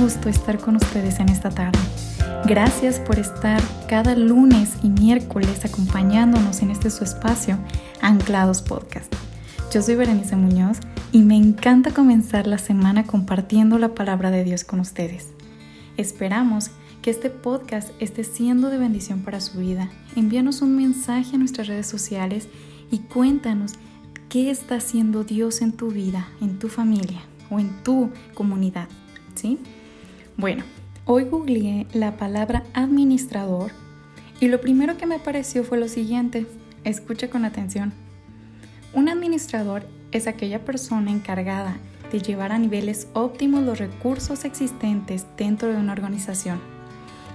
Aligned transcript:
gusto 0.00 0.30
estar 0.30 0.58
con 0.58 0.76
ustedes 0.76 1.20
en 1.20 1.28
esta 1.28 1.50
tarde. 1.50 1.78
Gracias 2.46 2.98
por 2.98 3.18
estar 3.18 3.60
cada 3.86 4.16
lunes 4.16 4.76
y 4.82 4.88
miércoles 4.88 5.62
acompañándonos 5.66 6.62
en 6.62 6.70
este 6.70 6.88
su 6.88 7.04
espacio, 7.04 7.58
Anclados 8.00 8.62
Podcast. 8.62 9.14
Yo 9.70 9.82
soy 9.82 9.96
Berenice 9.96 10.36
Muñoz 10.36 10.78
y 11.12 11.20
me 11.20 11.36
encanta 11.36 11.90
comenzar 11.90 12.46
la 12.46 12.56
semana 12.56 13.04
compartiendo 13.04 13.78
la 13.78 13.94
palabra 13.94 14.30
de 14.30 14.42
Dios 14.42 14.64
con 14.64 14.80
ustedes. 14.80 15.28
Esperamos 15.98 16.70
que 17.02 17.10
este 17.10 17.28
podcast 17.28 17.90
esté 18.00 18.24
siendo 18.24 18.70
de 18.70 18.78
bendición 18.78 19.20
para 19.20 19.40
su 19.40 19.58
vida. 19.58 19.90
Envíanos 20.16 20.62
un 20.62 20.76
mensaje 20.76 21.36
a 21.36 21.38
nuestras 21.38 21.66
redes 21.66 21.86
sociales 21.86 22.48
y 22.90 23.00
cuéntanos 23.00 23.74
qué 24.30 24.50
está 24.50 24.76
haciendo 24.76 25.24
Dios 25.24 25.60
en 25.60 25.72
tu 25.72 25.90
vida, 25.90 26.26
en 26.40 26.58
tu 26.58 26.68
familia 26.68 27.20
o 27.50 27.60
en 27.60 27.82
tu 27.84 28.10
comunidad, 28.32 28.88
¿sí? 29.34 29.58
Bueno, 30.40 30.64
hoy 31.04 31.24
googleé 31.24 31.86
la 31.92 32.16
palabra 32.16 32.64
administrador 32.72 33.72
y 34.40 34.48
lo 34.48 34.58
primero 34.62 34.96
que 34.96 35.04
me 35.04 35.16
apareció 35.16 35.64
fue 35.64 35.76
lo 35.76 35.86
siguiente. 35.86 36.46
Escucha 36.82 37.28
con 37.28 37.44
atención. 37.44 37.92
Un 38.94 39.10
administrador 39.10 39.86
es 40.12 40.26
aquella 40.26 40.64
persona 40.64 41.10
encargada 41.10 41.76
de 42.10 42.20
llevar 42.20 42.52
a 42.52 42.58
niveles 42.58 43.06
óptimos 43.12 43.62
los 43.64 43.78
recursos 43.78 44.46
existentes 44.46 45.26
dentro 45.36 45.68
de 45.68 45.76
una 45.76 45.92
organización. 45.92 46.58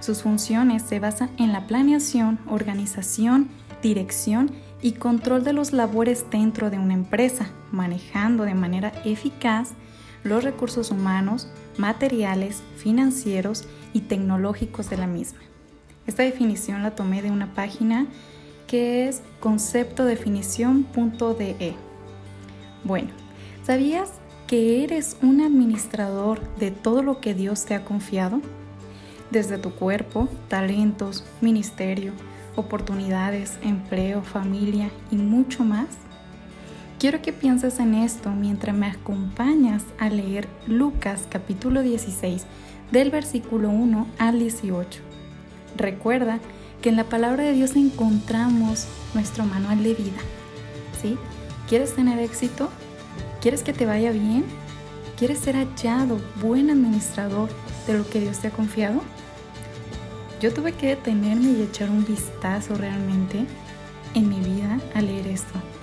Sus 0.00 0.22
funciones 0.22 0.82
se 0.82 0.98
basan 0.98 1.30
en 1.38 1.52
la 1.52 1.68
planeación, 1.68 2.40
organización, 2.48 3.50
dirección 3.82 4.50
y 4.82 4.94
control 4.94 5.44
de 5.44 5.52
los 5.52 5.72
labores 5.72 6.24
dentro 6.28 6.70
de 6.70 6.80
una 6.80 6.94
empresa, 6.94 7.50
manejando 7.70 8.42
de 8.42 8.54
manera 8.54 8.92
eficaz 9.04 9.74
los 10.24 10.42
recursos 10.42 10.90
humanos, 10.90 11.48
materiales, 11.78 12.62
financieros 12.76 13.64
y 13.92 14.00
tecnológicos 14.00 14.90
de 14.90 14.98
la 14.98 15.06
misma. 15.06 15.38
Esta 16.06 16.22
definición 16.22 16.82
la 16.82 16.94
tomé 16.94 17.22
de 17.22 17.30
una 17.30 17.54
página 17.54 18.06
que 18.66 19.08
es 19.08 19.22
conceptodefinición.de. 19.40 21.74
Bueno, 22.84 23.08
¿sabías 23.64 24.10
que 24.46 24.84
eres 24.84 25.16
un 25.22 25.40
administrador 25.40 26.40
de 26.56 26.70
todo 26.70 27.02
lo 27.02 27.20
que 27.20 27.32
Dios 27.34 27.64
te 27.64 27.74
ha 27.74 27.84
confiado? 27.84 28.40
Desde 29.30 29.58
tu 29.58 29.72
cuerpo, 29.72 30.28
talentos, 30.48 31.24
ministerio, 31.40 32.12
oportunidades, 32.54 33.58
empleo, 33.62 34.22
familia 34.22 34.90
y 35.10 35.16
mucho 35.16 35.64
más. 35.64 35.88
Quiero 36.98 37.20
que 37.20 37.34
pienses 37.34 37.78
en 37.78 37.92
esto 37.92 38.30
mientras 38.30 38.74
me 38.74 38.86
acompañas 38.86 39.82
a 39.98 40.08
leer 40.08 40.48
Lucas 40.66 41.24
capítulo 41.28 41.82
16 41.82 42.46
del 42.90 43.10
versículo 43.10 43.68
1 43.68 44.06
al 44.18 44.38
18. 44.38 45.00
Recuerda 45.76 46.38
que 46.80 46.88
en 46.88 46.96
la 46.96 47.04
palabra 47.04 47.44
de 47.44 47.52
Dios 47.52 47.76
encontramos 47.76 48.86
nuestro 49.12 49.44
manual 49.44 49.82
de 49.82 49.92
vida. 49.92 50.16
¿Sí? 51.02 51.18
¿Quieres 51.68 51.94
tener 51.94 52.18
éxito? 52.18 52.70
¿Quieres 53.42 53.62
que 53.62 53.74
te 53.74 53.84
vaya 53.84 54.10
bien? 54.10 54.46
¿Quieres 55.18 55.40
ser 55.40 55.56
hallado 55.56 56.18
buen 56.40 56.70
administrador 56.70 57.50
de 57.86 57.98
lo 57.98 58.08
que 58.08 58.20
Dios 58.20 58.38
te 58.38 58.48
ha 58.48 58.52
confiado? 58.52 59.02
Yo 60.40 60.50
tuve 60.50 60.72
que 60.72 60.88
detenerme 60.88 61.58
y 61.58 61.62
echar 61.62 61.90
un 61.90 62.06
vistazo 62.06 62.74
realmente 62.74 63.44
en 64.14 64.30
mi 64.30 64.40
vida 64.40 64.80
al 64.94 65.06
leer 65.06 65.26
esto 65.26 65.75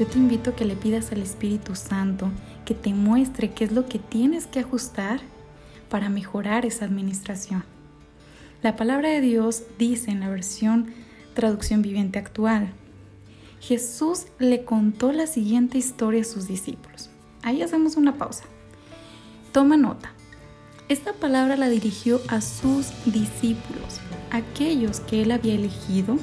yo 0.00 0.06
te 0.06 0.16
invito 0.16 0.48
a 0.50 0.56
que 0.56 0.64
le 0.64 0.76
pidas 0.76 1.12
al 1.12 1.20
Espíritu 1.20 1.74
Santo 1.74 2.30
que 2.64 2.72
te 2.72 2.94
muestre 2.94 3.50
qué 3.52 3.64
es 3.64 3.72
lo 3.72 3.84
que 3.84 3.98
tienes 3.98 4.46
que 4.46 4.60
ajustar 4.60 5.20
para 5.90 6.08
mejorar 6.08 6.64
esa 6.64 6.86
administración. 6.86 7.64
La 8.62 8.76
palabra 8.76 9.10
de 9.10 9.20
Dios 9.20 9.62
dice 9.78 10.10
en 10.10 10.20
la 10.20 10.30
versión 10.30 10.94
traducción 11.34 11.82
viviente 11.82 12.18
actual, 12.18 12.72
Jesús 13.60 14.24
le 14.38 14.64
contó 14.64 15.12
la 15.12 15.26
siguiente 15.26 15.76
historia 15.76 16.22
a 16.22 16.24
sus 16.24 16.48
discípulos. 16.48 17.10
Ahí 17.42 17.60
hacemos 17.60 17.96
una 17.96 18.16
pausa. 18.16 18.44
Toma 19.52 19.76
nota. 19.76 20.14
Esta 20.88 21.12
palabra 21.12 21.58
la 21.58 21.68
dirigió 21.68 22.22
a 22.28 22.40
sus 22.40 22.86
discípulos, 23.04 24.00
aquellos 24.30 25.00
que 25.00 25.20
él 25.20 25.30
había 25.30 25.56
elegido 25.56 26.16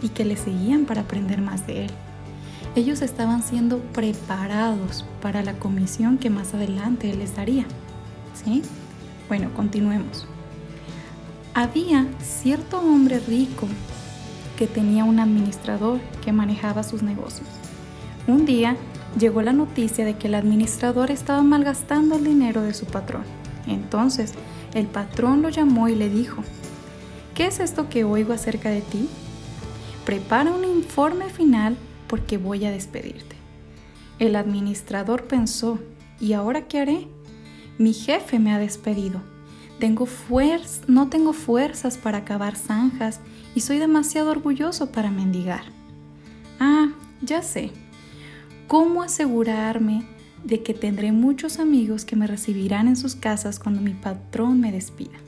y 0.00 0.10
que 0.10 0.24
le 0.24 0.36
seguían 0.36 0.84
para 0.84 1.00
aprender 1.00 1.40
más 1.40 1.66
de 1.66 1.86
él. 1.86 1.90
Ellos 2.76 3.00
estaban 3.00 3.42
siendo 3.42 3.78
preparados 3.78 5.06
para 5.22 5.42
la 5.42 5.54
comisión 5.54 6.18
que 6.18 6.28
más 6.28 6.52
adelante 6.52 7.10
Él 7.10 7.20
les 7.20 7.34
daría. 7.34 7.64
¿Sí? 8.34 8.60
Bueno, 9.28 9.48
continuemos. 9.56 10.26
Había 11.54 12.06
cierto 12.20 12.78
hombre 12.80 13.18
rico 13.18 13.66
que 14.58 14.66
tenía 14.66 15.04
un 15.04 15.20
administrador 15.20 16.00
que 16.22 16.32
manejaba 16.32 16.82
sus 16.82 17.02
negocios. 17.02 17.48
Un 18.26 18.44
día 18.44 18.76
llegó 19.18 19.40
la 19.40 19.54
noticia 19.54 20.04
de 20.04 20.18
que 20.18 20.26
el 20.26 20.34
administrador 20.34 21.10
estaba 21.10 21.42
malgastando 21.42 22.16
el 22.16 22.24
dinero 22.24 22.60
de 22.60 22.74
su 22.74 22.84
patrón. 22.84 23.22
Entonces 23.66 24.34
el 24.74 24.86
patrón 24.86 25.40
lo 25.40 25.48
llamó 25.48 25.88
y 25.88 25.94
le 25.94 26.10
dijo, 26.10 26.42
¿qué 27.34 27.46
es 27.46 27.58
esto 27.58 27.88
que 27.88 28.04
oigo 28.04 28.34
acerca 28.34 28.68
de 28.68 28.82
ti? 28.82 29.08
Prepara 30.04 30.52
un 30.52 30.64
informe 30.64 31.30
final 31.30 31.78
porque 32.08 32.38
voy 32.38 32.64
a 32.64 32.70
despedirte. 32.70 33.36
El 34.18 34.36
administrador 34.36 35.24
pensó, 35.24 35.78
¿y 36.20 36.32
ahora 36.32 36.68
qué 36.68 36.80
haré? 36.80 37.08
Mi 37.78 37.92
jefe 37.92 38.38
me 38.38 38.52
ha 38.52 38.58
despedido. 38.58 39.20
Tengo 39.78 40.08
no 40.86 41.08
tengo 41.08 41.32
fuerzas 41.34 41.98
para 41.98 42.24
cavar 42.24 42.56
zanjas 42.56 43.20
y 43.54 43.60
soy 43.60 43.78
demasiado 43.78 44.30
orgulloso 44.30 44.90
para 44.90 45.10
mendigar. 45.10 45.64
Ah, 46.58 46.92
ya 47.20 47.42
sé. 47.42 47.70
¿Cómo 48.68 49.02
asegurarme 49.02 50.06
de 50.44 50.62
que 50.62 50.72
tendré 50.72 51.12
muchos 51.12 51.58
amigos 51.58 52.06
que 52.06 52.16
me 52.16 52.26
recibirán 52.26 52.88
en 52.88 52.96
sus 52.96 53.14
casas 53.14 53.58
cuando 53.58 53.82
mi 53.82 53.92
patrón 53.92 54.60
me 54.60 54.72
despida? 54.72 55.18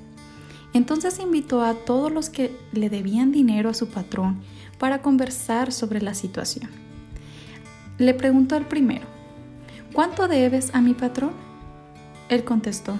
Entonces 0.72 1.18
invitó 1.18 1.62
a 1.62 1.74
todos 1.74 2.10
los 2.10 2.30
que 2.30 2.56
le 2.72 2.88
debían 2.88 3.32
dinero 3.32 3.68
a 3.68 3.74
su 3.74 3.88
patrón 3.88 4.40
para 4.78 5.02
conversar 5.02 5.72
sobre 5.72 6.00
la 6.00 6.14
situación. 6.14 6.70
Le 7.98 8.14
preguntó 8.14 8.54
al 8.54 8.66
primero, 8.66 9.06
¿cuánto 9.92 10.28
debes 10.28 10.74
a 10.74 10.80
mi 10.80 10.94
patrón? 10.94 11.32
Él 12.28 12.44
contestó, 12.44 12.96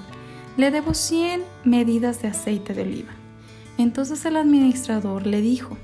le 0.57 0.71
debo 0.71 0.93
100 0.95 1.43
medidas 1.65 2.21
de 2.21 2.29
aceite 2.29 2.75
de 2.75 2.83
oliva. 2.83 3.13
Entonces 3.79 4.25
el 4.25 4.37
administrador 4.37 5.27
le 5.27 5.41
dijo, 5.41 5.77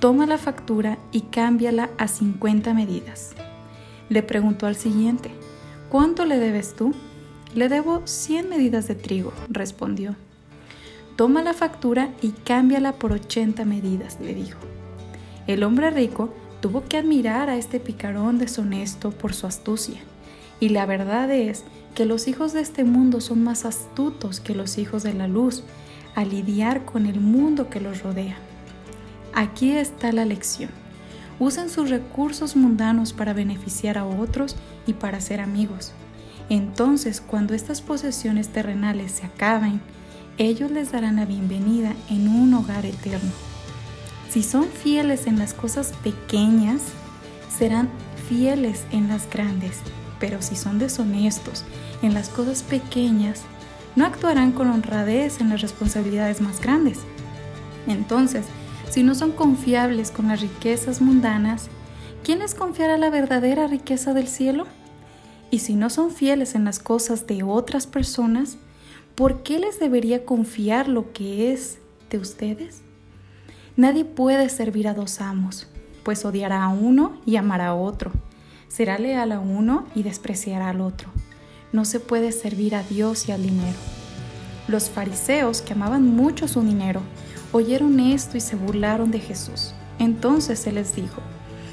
toma 0.00 0.26
la 0.26 0.38
factura 0.38 0.98
y 1.12 1.20
cámbiala 1.22 1.90
a 1.96 2.08
50 2.08 2.74
medidas. 2.74 3.34
Le 4.08 4.24
preguntó 4.24 4.66
al 4.66 4.74
siguiente, 4.74 5.30
¿cuánto 5.88 6.24
le 6.24 6.40
debes 6.40 6.74
tú? 6.74 6.92
Le 7.54 7.68
debo 7.68 8.02
100 8.04 8.48
medidas 8.48 8.88
de 8.88 8.96
trigo, 8.96 9.32
respondió. 9.48 10.16
Toma 11.14 11.42
la 11.42 11.54
factura 11.54 12.10
y 12.20 12.30
cámbiala 12.30 12.94
por 12.94 13.12
80 13.12 13.64
medidas, 13.64 14.18
le 14.20 14.34
dijo. 14.34 14.58
El 15.50 15.64
hombre 15.64 15.90
rico 15.90 16.32
tuvo 16.60 16.84
que 16.84 16.96
admirar 16.96 17.50
a 17.50 17.56
este 17.56 17.80
picarón 17.80 18.38
deshonesto 18.38 19.10
por 19.10 19.34
su 19.34 19.48
astucia. 19.48 19.98
Y 20.60 20.68
la 20.68 20.86
verdad 20.86 21.28
es 21.32 21.64
que 21.96 22.04
los 22.04 22.28
hijos 22.28 22.52
de 22.52 22.60
este 22.60 22.84
mundo 22.84 23.20
son 23.20 23.42
más 23.42 23.64
astutos 23.64 24.38
que 24.38 24.54
los 24.54 24.78
hijos 24.78 25.02
de 25.02 25.12
la 25.12 25.26
luz 25.26 25.64
a 26.14 26.24
lidiar 26.24 26.84
con 26.84 27.04
el 27.04 27.18
mundo 27.18 27.68
que 27.68 27.80
los 27.80 28.04
rodea. 28.04 28.36
Aquí 29.34 29.72
está 29.72 30.12
la 30.12 30.24
lección. 30.24 30.70
Usen 31.40 31.68
sus 31.68 31.90
recursos 31.90 32.54
mundanos 32.54 33.12
para 33.12 33.32
beneficiar 33.32 33.98
a 33.98 34.04
otros 34.04 34.54
y 34.86 34.92
para 34.92 35.20
ser 35.20 35.40
amigos. 35.40 35.90
Entonces, 36.48 37.20
cuando 37.20 37.54
estas 37.54 37.80
posesiones 37.80 38.50
terrenales 38.50 39.10
se 39.10 39.26
acaben, 39.26 39.80
ellos 40.38 40.70
les 40.70 40.92
darán 40.92 41.16
la 41.16 41.24
bienvenida 41.24 41.92
en 42.08 42.28
un 42.28 42.54
hogar 42.54 42.86
eterno. 42.86 43.49
Si 44.30 44.44
son 44.44 44.68
fieles 44.68 45.26
en 45.26 45.40
las 45.40 45.54
cosas 45.54 45.92
pequeñas, 46.04 46.82
serán 47.48 47.90
fieles 48.28 48.84
en 48.92 49.08
las 49.08 49.28
grandes. 49.28 49.80
Pero 50.20 50.40
si 50.40 50.54
son 50.54 50.78
deshonestos 50.78 51.64
en 52.00 52.14
las 52.14 52.28
cosas 52.28 52.62
pequeñas, 52.62 53.42
no 53.96 54.06
actuarán 54.06 54.52
con 54.52 54.70
honradez 54.70 55.40
en 55.40 55.48
las 55.48 55.62
responsabilidades 55.62 56.40
más 56.40 56.60
grandes. 56.60 57.00
Entonces, 57.88 58.46
si 58.88 59.02
no 59.02 59.16
son 59.16 59.32
confiables 59.32 60.12
con 60.12 60.28
las 60.28 60.40
riquezas 60.40 61.00
mundanas, 61.00 61.68
¿quién 62.22 62.38
les 62.38 62.54
confiará 62.54 62.98
la 62.98 63.10
verdadera 63.10 63.66
riqueza 63.66 64.14
del 64.14 64.28
cielo? 64.28 64.66
Y 65.50 65.58
si 65.58 65.74
no 65.74 65.90
son 65.90 66.12
fieles 66.12 66.54
en 66.54 66.64
las 66.64 66.78
cosas 66.78 67.26
de 67.26 67.42
otras 67.42 67.88
personas, 67.88 68.58
¿por 69.16 69.42
qué 69.42 69.58
les 69.58 69.80
debería 69.80 70.24
confiar 70.24 70.86
lo 70.86 71.12
que 71.12 71.52
es 71.52 71.78
de 72.10 72.18
ustedes? 72.18 72.82
Nadie 73.76 74.04
puede 74.04 74.48
servir 74.48 74.88
a 74.88 74.94
dos 74.94 75.20
amos, 75.20 75.66
pues 76.02 76.24
odiará 76.24 76.64
a 76.64 76.68
uno 76.68 77.18
y 77.24 77.36
amará 77.36 77.68
a 77.68 77.74
otro. 77.74 78.10
Será 78.68 78.98
leal 78.98 79.32
a 79.32 79.40
uno 79.40 79.86
y 79.94 80.02
despreciará 80.02 80.70
al 80.70 80.80
otro. 80.80 81.08
no 81.72 81.84
se 81.84 82.00
puede 82.00 82.32
servir 82.32 82.74
a 82.74 82.82
Dios 82.82 83.28
y 83.28 83.32
al 83.32 83.42
dinero. 83.42 83.78
Los 84.66 84.90
fariseos, 84.90 85.62
que 85.62 85.72
amaban 85.72 86.04
mucho 86.04 86.48
su 86.48 86.62
dinero, 86.62 87.00
oyeron 87.52 88.00
esto 88.00 88.36
y 88.36 88.40
se 88.40 88.56
burlaron 88.56 89.10
de 89.10 89.20
Jesús. 89.20 89.72
Entonces 89.98 90.58
se 90.58 90.72
les 90.72 90.96
dijo, 90.96 91.20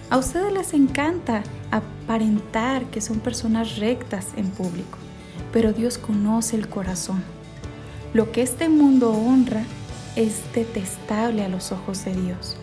a 0.09 0.17
ustedes 0.17 0.53
les 0.53 0.73
encanta 0.73 1.43
aparentar 1.71 2.85
que 2.85 3.01
son 3.01 3.19
personas 3.19 3.77
rectas 3.77 4.27
en 4.35 4.49
público, 4.49 4.97
pero 5.51 5.73
Dios 5.73 5.97
conoce 5.97 6.55
el 6.55 6.69
corazón. 6.69 7.23
Lo 8.13 8.31
que 8.31 8.41
este 8.41 8.69
mundo 8.69 9.11
honra 9.11 9.63
es 10.17 10.41
detestable 10.53 11.45
a 11.45 11.47
los 11.47 11.71
ojos 11.71 12.03
de 12.03 12.15
Dios. 12.15 12.57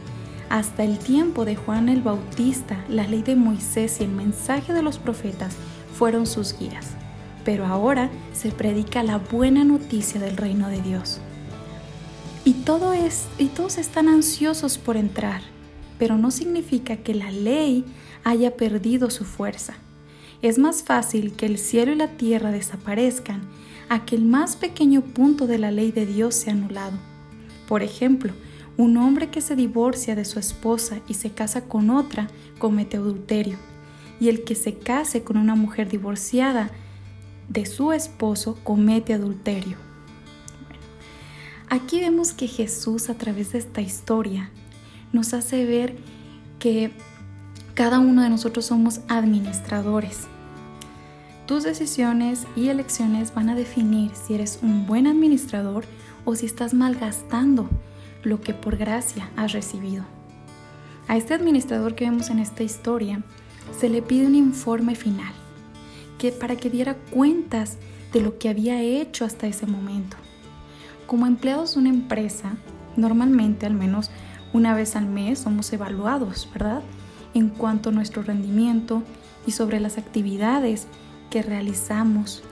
Hasta 0.50 0.82
el 0.82 0.98
tiempo 0.98 1.44
de 1.44 1.54
Juan 1.54 1.88
el 1.88 2.02
Bautista, 2.02 2.84
la 2.88 3.06
ley 3.06 3.22
de 3.22 3.36
Moisés 3.36 4.00
y 4.00 4.04
el 4.04 4.10
mensaje 4.10 4.72
de 4.72 4.82
los 4.82 4.98
profetas 4.98 5.54
fueron 5.96 6.26
sus 6.26 6.58
guías, 6.58 6.88
pero 7.44 7.64
ahora 7.64 8.10
se 8.32 8.50
predica 8.50 9.04
la 9.04 9.18
buena 9.18 9.62
noticia 9.64 10.20
del 10.20 10.36
reino 10.36 10.68
de 10.68 10.82
Dios. 10.82 11.20
Y, 12.44 12.54
todo 12.54 12.92
es, 12.92 13.26
y 13.38 13.46
todos 13.46 13.78
están 13.78 14.08
ansiosos 14.08 14.76
por 14.76 14.96
entrar, 14.96 15.40
pero 15.96 16.18
no 16.18 16.32
significa 16.32 16.96
que 16.96 17.14
la 17.14 17.30
ley 17.30 17.84
haya 18.24 18.56
perdido 18.56 19.10
su 19.10 19.24
fuerza. 19.24 19.74
Es 20.42 20.58
más 20.58 20.82
fácil 20.82 21.34
que 21.36 21.46
el 21.46 21.58
cielo 21.58 21.92
y 21.92 21.96
la 21.96 22.08
tierra 22.08 22.50
desaparezcan 22.50 23.42
a 23.88 24.04
que 24.04 24.16
el 24.16 24.24
más 24.24 24.56
pequeño 24.56 25.02
punto 25.02 25.46
de 25.46 25.58
la 25.58 25.70
ley 25.70 25.92
de 25.92 26.04
Dios 26.04 26.34
sea 26.34 26.52
anulado. 26.52 27.13
Por 27.68 27.82
ejemplo, 27.82 28.32
un 28.76 28.96
hombre 28.96 29.30
que 29.30 29.40
se 29.40 29.56
divorcia 29.56 30.14
de 30.14 30.24
su 30.24 30.38
esposa 30.38 30.98
y 31.08 31.14
se 31.14 31.30
casa 31.30 31.62
con 31.62 31.90
otra 31.90 32.28
comete 32.58 32.96
adulterio, 32.96 33.56
y 34.20 34.28
el 34.28 34.44
que 34.44 34.54
se 34.54 34.74
case 34.74 35.22
con 35.22 35.36
una 35.36 35.54
mujer 35.54 35.88
divorciada 35.88 36.70
de 37.48 37.66
su 37.66 37.92
esposo 37.92 38.58
comete 38.64 39.14
adulterio. 39.14 39.76
Aquí 41.68 42.00
vemos 42.00 42.32
que 42.32 42.46
Jesús 42.46 43.08
a 43.10 43.14
través 43.14 43.52
de 43.52 43.58
esta 43.58 43.80
historia 43.80 44.50
nos 45.12 45.34
hace 45.34 45.64
ver 45.64 45.96
que 46.58 46.92
cada 47.74 47.98
uno 47.98 48.22
de 48.22 48.30
nosotros 48.30 48.66
somos 48.66 49.00
administradores. 49.08 50.28
Tus 51.46 51.64
decisiones 51.64 52.46
y 52.56 52.68
elecciones 52.68 53.34
van 53.34 53.50
a 53.50 53.54
definir 53.54 54.12
si 54.14 54.34
eres 54.34 54.60
un 54.62 54.86
buen 54.86 55.06
administrador 55.06 55.84
o 56.24 56.34
si 56.34 56.46
estás 56.46 56.74
malgastando 56.74 57.68
lo 58.22 58.40
que 58.40 58.54
por 58.54 58.76
gracia 58.76 59.30
has 59.36 59.52
recibido. 59.52 60.04
A 61.08 61.16
este 61.16 61.34
administrador 61.34 61.94
que 61.94 62.04
vemos 62.04 62.30
en 62.30 62.38
esta 62.38 62.62
historia 62.62 63.22
se 63.78 63.88
le 63.88 64.02
pide 64.02 64.26
un 64.26 64.34
informe 64.34 64.94
final 64.94 65.32
que 66.18 66.32
para 66.32 66.56
que 66.56 66.70
diera 66.70 66.94
cuentas 66.94 67.76
de 68.12 68.20
lo 68.20 68.38
que 68.38 68.48
había 68.48 68.80
hecho 68.80 69.24
hasta 69.24 69.46
ese 69.46 69.66
momento. 69.66 70.16
Como 71.06 71.26
empleados 71.26 71.74
de 71.74 71.80
una 71.80 71.90
empresa, 71.90 72.56
normalmente 72.96 73.66
al 73.66 73.74
menos 73.74 74.10
una 74.52 74.74
vez 74.74 74.96
al 74.96 75.06
mes 75.06 75.40
somos 75.40 75.72
evaluados, 75.72 76.48
¿verdad? 76.52 76.82
En 77.34 77.48
cuanto 77.48 77.90
a 77.90 77.92
nuestro 77.92 78.22
rendimiento 78.22 79.02
y 79.46 79.50
sobre 79.50 79.80
las 79.80 79.98
actividades 79.98 80.86
que 81.28 81.42
realizamos. 81.42 82.42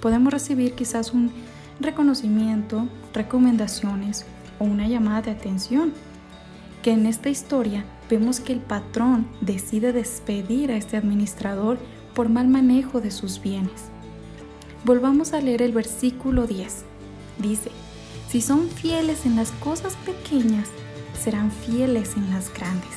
Podemos 0.00 0.32
recibir 0.32 0.74
quizás 0.74 1.12
un 1.12 1.32
reconocimiento, 1.82 2.88
recomendaciones 3.12 4.26
o 4.58 4.64
una 4.64 4.86
llamada 4.88 5.22
de 5.22 5.30
atención. 5.32 5.92
Que 6.82 6.92
en 6.92 7.06
esta 7.06 7.28
historia 7.28 7.84
vemos 8.08 8.40
que 8.40 8.52
el 8.52 8.60
patrón 8.60 9.26
decide 9.40 9.92
despedir 9.92 10.70
a 10.70 10.76
este 10.76 10.96
administrador 10.96 11.78
por 12.14 12.28
mal 12.28 12.48
manejo 12.48 13.00
de 13.00 13.10
sus 13.10 13.40
bienes. 13.40 13.90
Volvamos 14.84 15.32
a 15.32 15.40
leer 15.40 15.62
el 15.62 15.72
versículo 15.72 16.46
10. 16.46 16.84
Dice, 17.38 17.70
si 18.28 18.40
son 18.40 18.68
fieles 18.68 19.26
en 19.26 19.36
las 19.36 19.50
cosas 19.52 19.96
pequeñas, 20.06 20.68
serán 21.22 21.50
fieles 21.50 22.16
en 22.16 22.30
las 22.30 22.52
grandes. 22.52 22.90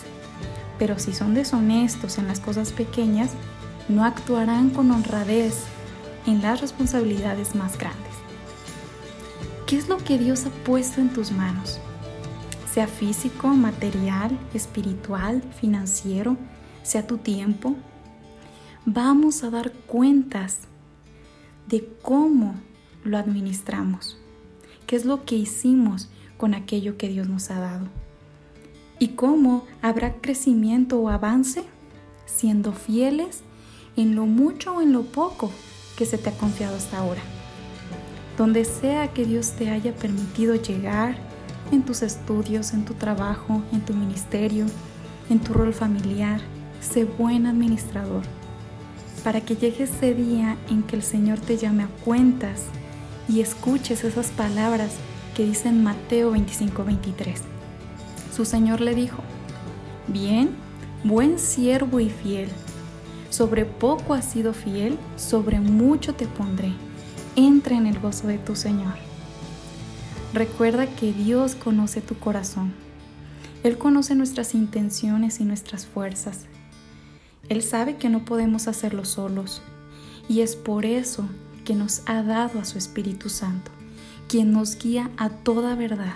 Pero 0.79 0.97
si 0.97 1.13
son 1.13 1.33
deshonestos 1.33 2.18
en 2.18 2.27
las 2.27 2.39
cosas 2.39 2.71
pequeñas, 2.71 3.31
no 3.89 4.06
actuarán 4.06 4.69
con 4.69 4.91
honradez 4.91 5.63
en 6.25 6.41
las 6.41 6.62
responsabilidades 6.62 7.53
más 7.56 7.77
grandes. 7.77 8.12
¿Qué 9.68 9.77
es 9.77 9.88
lo 9.88 9.98
que 9.98 10.18
Dios 10.18 10.45
ha 10.45 10.50
puesto 10.50 11.00
en 11.00 11.13
tus 11.13 11.31
manos? 11.31 11.80
Sea 12.71 12.86
físico, 12.86 13.48
material, 13.48 14.38
espiritual, 14.54 15.42
financiero, 15.62 16.36
sea 16.83 17.07
tu 17.07 17.18
tiempo. 17.18 17.75
Vamos 18.86 19.44
a 19.44 19.50
dar 19.50 19.71
cuentas 19.71 20.60
de 21.68 21.88
cómo 22.01 22.56
lo 23.06 23.18
administramos, 23.18 24.18
qué 24.86 24.98
es 24.98 25.06
lo 25.06 25.24
que 25.24 25.36
hicimos 25.36 26.10
con 26.36 26.54
aquello 26.54 26.98
que 26.98 27.07
Dios 27.07 27.30
nos 27.30 27.50
ha 27.50 27.60
dado 27.60 27.88
y 29.00 29.10
cómo 29.10 29.65
habrá 29.81 30.15
crecimiento 30.15 31.00
o 31.00 31.07
avance 31.07 31.63
siendo 32.25 32.74
fieles 32.74 33.44
en 33.95 34.15
lo 34.15 34.25
mucho 34.25 34.75
o 34.75 34.81
en 34.81 34.92
lo 34.92 35.04
poco 35.04 35.51
que 35.98 36.06
se 36.06 36.18
te 36.18 36.30
ha 36.30 36.38
confiado 36.38 36.75
hasta 36.75 36.98
ahora 36.98 37.21
donde 38.38 38.65
sea 38.65 39.13
que 39.13 39.25
Dios 39.25 39.51
te 39.51 39.69
haya 39.69 39.94
permitido 39.94 40.56
llegar 40.56 41.15
en 41.71 41.83
tus 41.83 42.01
estudios, 42.01 42.74
en 42.74 42.85
tu 42.85 42.94
trabajo, 42.94 43.62
en 43.71 43.81
tu 43.81 43.94
ministerio, 43.94 44.65
en 45.30 45.39
tu 45.39 45.53
rol 45.53 45.74
familiar, 45.74 46.41
sé 46.81 47.06
buen 47.06 47.45
administrador, 47.45 48.24
para 49.24 49.41
que 49.41 49.56
llegue 49.56 49.83
ese 49.83 50.13
día 50.13 50.57
en 50.69 50.83
que 50.83 50.95
el 50.95 51.03
Señor 51.03 51.39
te 51.39 51.57
llame 51.57 51.83
a 51.83 51.89
cuentas 52.03 52.63
y 53.30 53.41
escuches 53.41 54.03
esas 54.03 54.27
palabras 54.27 54.95
que 55.36 55.45
dicen 55.45 55.83
Mateo 55.83 56.33
25-23. 56.33 57.38
Su 58.36 58.45
Señor 58.45 58.81
le 58.81 58.95
dijo, 58.95 59.21
bien, 60.07 60.50
buen 61.03 61.39
siervo 61.39 62.00
y 62.00 62.09
fiel, 62.09 62.50
sobre 63.29 63.65
poco 63.65 64.13
has 64.13 64.25
sido 64.25 64.53
fiel, 64.53 64.97
sobre 65.15 65.59
mucho 65.59 66.13
te 66.13 66.27
pondré 66.27 66.74
entra 67.35 67.75
en 67.75 67.88
el 67.88 68.00
gozo 68.00 68.27
de 68.27 68.38
tu 68.38 68.56
Señor. 68.56 68.95
Recuerda 70.34 70.88
que 70.88 71.13
Dios 71.13 71.55
conoce 71.55 72.01
tu 72.01 72.15
corazón. 72.15 72.74
Él 73.63 73.77
conoce 73.77 74.15
nuestras 74.15 74.55
intenciones 74.55 75.39
y 75.39 75.46
nuestras 75.46 75.86
fuerzas. 75.86 76.46
Él 77.50 77.62
sabe 77.62 77.98
que 77.98 78.10
no 78.10 78.25
podemos 78.25 78.67
hacerlo 78.67 79.05
solos 79.05 79.62
y 80.27 80.41
es 80.41 80.55
por 80.55 80.86
eso 80.86 81.27
que 81.65 81.75
nos 81.75 82.01
ha 82.05 82.24
dado 82.24 82.60
a 82.60 82.65
su 82.65 82.77
Espíritu 82.77 83.29
Santo, 83.29 83.72
quien 84.27 84.51
nos 84.51 84.77
guía 84.77 85.12
a 85.17 85.29
toda 85.29 85.75
verdad. 85.75 86.15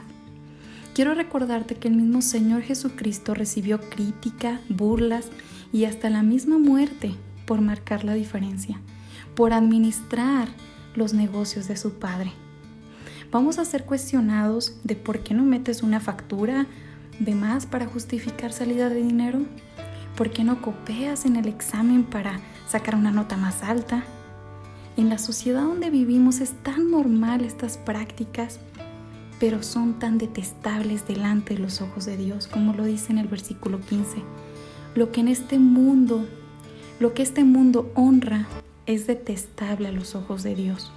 Quiero 0.94 1.14
recordarte 1.14 1.76
que 1.76 1.88
el 1.88 1.96
mismo 1.96 2.22
Señor 2.22 2.64
Jesucristo 2.64 3.34
recibió 3.34 3.80
crítica, 3.90 4.62
burlas 4.68 5.28
y 5.72 5.86
hasta 5.86 6.10
la 6.10 6.24
misma 6.24 6.58
muerte 6.58 7.14
por 7.46 7.62
marcar 7.62 8.04
la 8.04 8.14
diferencia, 8.14 8.80
por 9.36 9.54
administrar 9.54 10.50
los 10.98 11.14
negocios 11.14 11.68
de 11.68 11.78
su 11.78 11.94
padre. 11.94 12.34
Vamos 13.32 13.60
a 13.60 13.66
ser 13.66 13.86
cuestionados 13.86 14.80
de 14.84 14.96
por 14.96 15.20
qué 15.20 15.34
no 15.34 15.44
metes 15.44 15.84
una 15.84 16.00
factura 16.00 16.66
de 17.20 17.36
más 17.36 17.66
para 17.66 17.86
justificar 17.86 18.52
salida 18.52 18.90
de 18.90 19.04
dinero. 19.04 19.40
¿Por 20.16 20.32
qué 20.32 20.44
no 20.44 20.62
copias 20.62 21.26
en 21.26 21.36
el 21.36 21.48
examen 21.48 22.04
para 22.04 22.40
sacar 22.68 22.96
una 22.96 23.12
nota 23.12 23.38
más 23.38 23.64
alta? 23.64 24.04
En 24.98 25.10
la 25.10 25.20
sociedad 25.20 25.62
donde 25.62 25.92
vivimos 25.92 26.42
es 26.42 26.54
tan 26.64 26.90
normal 26.90 27.46
estas 27.46 27.78
prácticas, 27.78 28.60
pero 29.40 29.62
son 29.62 30.00
tan 30.00 30.18
detestables 30.18 31.08
delante 31.08 31.54
de 31.54 31.60
los 31.60 31.82
ojos 31.82 32.06
de 32.06 32.18
Dios, 32.18 32.48
como 32.48 32.74
lo 32.74 32.86
dice 32.86 33.12
en 33.12 33.20
el 33.20 33.28
versículo 33.28 33.80
15. 33.82 34.24
Lo 34.96 35.12
que 35.12 35.22
en 35.22 35.28
este 35.28 35.60
mundo, 35.60 36.26
lo 37.00 37.14
que 37.14 37.22
este 37.22 37.44
mundo 37.44 37.92
honra, 37.94 38.48
es 38.88 39.06
detestable 39.06 39.90
a 39.90 39.92
los 39.92 40.16
ojos 40.16 40.42
de 40.44 40.56
Dios. 40.56 40.92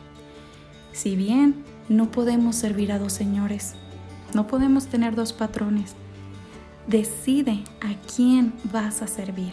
Si 0.93 1.17
bien 1.17 1.65
no 1.89 2.11
podemos 2.11 2.57
servir 2.57 2.93
a 2.93 2.99
dos 2.99 3.13
señores, 3.13 3.75
no 4.33 4.47
podemos 4.47 4.87
tener 4.87 5.15
dos 5.15 5.33
patrones, 5.33 5.95
decide 6.87 7.65
a 7.81 7.95
quién 8.15 8.55
vas 8.73 9.03
a 9.03 9.07
servir. 9.07 9.53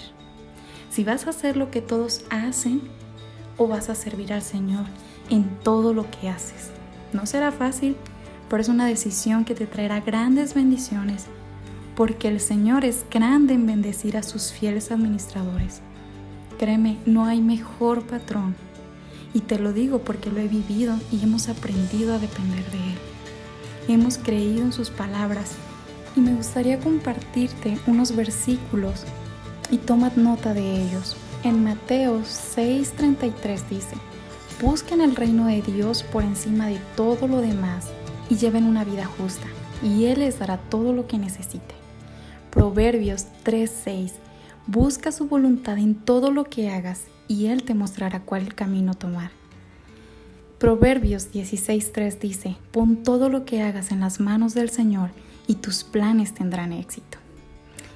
Si 0.89 1.03
vas 1.03 1.27
a 1.27 1.31
hacer 1.31 1.57
lo 1.57 1.69
que 1.71 1.81
todos 1.81 2.23
hacen 2.29 2.81
o 3.57 3.67
vas 3.67 3.89
a 3.89 3.95
servir 3.95 4.33
al 4.33 4.41
Señor 4.41 4.85
en 5.29 5.59
todo 5.63 5.93
lo 5.93 6.09
que 6.09 6.29
haces. 6.29 6.71
No 7.13 7.25
será 7.25 7.51
fácil, 7.51 7.95
pero 8.49 8.61
es 8.61 8.69
una 8.69 8.85
decisión 8.85 9.45
que 9.45 9.55
te 9.55 9.67
traerá 9.67 9.99
grandes 9.99 10.53
bendiciones, 10.53 11.25
porque 11.95 12.27
el 12.27 12.39
Señor 12.39 12.85
es 12.85 13.05
grande 13.11 13.55
en 13.55 13.65
bendecir 13.65 14.15
a 14.15 14.23
sus 14.23 14.51
fieles 14.51 14.91
administradores. 14.91 15.81
Créeme, 16.57 16.97
no 17.05 17.25
hay 17.25 17.41
mejor 17.41 18.03
patrón. 18.03 18.55
Y 19.33 19.41
te 19.41 19.59
lo 19.59 19.73
digo 19.73 19.99
porque 19.99 20.31
lo 20.31 20.39
he 20.39 20.47
vivido 20.47 20.97
y 21.11 21.21
hemos 21.23 21.49
aprendido 21.49 22.15
a 22.15 22.19
depender 22.19 22.65
de 22.71 22.77
Él. 22.77 22.97
Hemos 23.87 24.17
creído 24.17 24.63
en 24.63 24.73
sus 24.73 24.89
palabras 24.89 25.51
y 26.15 26.19
me 26.19 26.33
gustaría 26.33 26.79
compartirte 26.79 27.77
unos 27.85 28.15
versículos 28.15 29.03
y 29.69 29.77
toma 29.77 30.11
nota 30.15 30.53
de 30.53 30.81
ellos. 30.81 31.15
En 31.43 31.63
Mateo 31.63 32.21
6:33 32.21 33.69
dice, 33.69 33.95
Busquen 34.59 35.01
el 35.01 35.15
reino 35.15 35.45
de 35.45 35.61
Dios 35.61 36.01
por 36.01 36.23
encima 36.23 36.65
de 36.65 36.79
todo 36.95 37.27
lo 37.27 37.41
demás 37.41 37.85
y 38.29 38.37
lleven 38.37 38.63
una 38.63 38.83
vida 38.83 39.05
justa, 39.05 39.45
y 39.83 40.05
Él 40.05 40.21
les 40.21 40.39
dará 40.39 40.57
todo 40.57 40.93
lo 40.93 41.05
que 41.05 41.19
necesite. 41.19 41.75
Proverbios 42.49 43.27
3:6 43.43 44.13
Busca 44.67 45.13
su 45.13 45.29
voluntad 45.29 45.77
en 45.77 45.95
todo 45.95 46.29
lo 46.29 46.43
que 46.43 46.69
hagas 46.69 47.05
y 47.29 47.45
Él 47.45 47.63
te 47.63 47.73
mostrará 47.73 48.23
cuál 48.23 48.53
camino 48.53 48.95
tomar. 48.95 49.31
Proverbios 50.59 51.31
16:3 51.31 52.19
dice, 52.19 52.57
pon 52.71 53.01
todo 53.01 53.29
lo 53.29 53.45
que 53.45 53.61
hagas 53.61 53.91
en 53.91 54.01
las 54.01 54.19
manos 54.19 54.53
del 54.53 54.69
Señor 54.69 55.11
y 55.47 55.55
tus 55.55 55.85
planes 55.85 56.33
tendrán 56.33 56.73
éxito. 56.73 57.17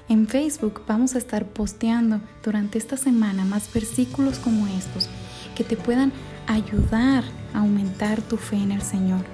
En 0.07 0.27
Facebook 0.27 0.83
vamos 0.87 1.15
a 1.15 1.17
estar 1.17 1.45
posteando 1.45 2.21
durante 2.41 2.77
esta 2.77 2.95
semana 2.95 3.43
más 3.43 3.71
versículos 3.73 4.39
como 4.39 4.65
estos 4.67 5.09
que 5.55 5.65
te 5.65 5.75
puedan 5.75 6.13
ayudar 6.47 7.25
a 7.53 7.59
aumentar 7.59 8.21
tu 8.21 8.37
fe 8.37 8.55
en 8.55 8.71
el 8.71 8.81
Señor. 8.81 9.25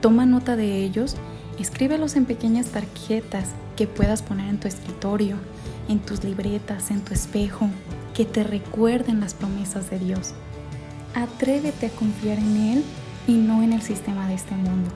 Toma 0.00 0.26
nota 0.26 0.56
de 0.56 0.82
ellos, 0.82 1.14
escríbelos 1.58 2.16
en 2.16 2.24
pequeñas 2.24 2.66
tarjetas 2.66 3.48
que 3.76 3.86
puedas 3.86 4.22
poner 4.22 4.48
en 4.48 4.60
tu 4.60 4.68
escritorio, 4.68 5.36
en 5.88 5.98
tus 5.98 6.24
libretas, 6.24 6.90
en 6.90 7.00
tu 7.00 7.14
espejo, 7.14 7.68
que 8.14 8.24
te 8.24 8.44
recuerden 8.44 9.20
las 9.20 9.34
promesas 9.34 9.90
de 9.90 9.98
Dios. 9.98 10.34
Atrévete 11.14 11.86
a 11.86 11.90
confiar 11.90 12.38
en 12.38 12.56
Él 12.56 12.84
y 13.26 13.34
no 13.34 13.62
en 13.62 13.72
el 13.72 13.82
sistema 13.82 14.28
de 14.28 14.34
este 14.34 14.54
mundo. 14.54 14.90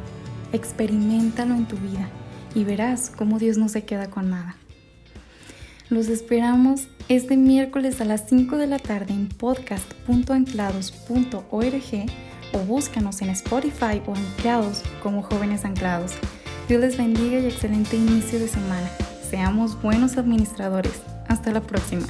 Experimentalo 0.52 1.54
en 1.54 1.66
tu 1.66 1.76
vida 1.76 2.08
y 2.54 2.64
verás 2.64 3.12
cómo 3.14 3.38
Dios 3.38 3.58
no 3.58 3.68
se 3.68 3.84
queda 3.84 4.08
con 4.08 4.30
nada. 4.30 4.56
Los 5.88 6.08
esperamos 6.08 6.88
este 7.08 7.36
miércoles 7.36 8.00
a 8.00 8.04
las 8.04 8.28
5 8.28 8.56
de 8.56 8.66
la 8.66 8.80
tarde 8.80 9.12
en 9.12 9.28
podcast.anclados.org 9.28 12.06
o 12.52 12.58
búscanos 12.58 13.22
en 13.22 13.30
Spotify 13.30 14.02
o 14.06 14.14
Anclados 14.14 14.82
como 15.02 15.22
Jóvenes 15.22 15.64
Anclados. 15.64 16.12
Dios 16.68 16.80
les 16.80 16.96
bendiga 16.96 17.38
y 17.38 17.46
excelente 17.46 17.96
inicio 17.96 18.40
de 18.40 18.48
semana. 18.48 18.90
Seamos 19.30 19.80
buenos 19.80 20.16
administradores. 20.16 21.00
Hasta 21.28 21.52
la 21.52 21.60
próxima. 21.60 22.06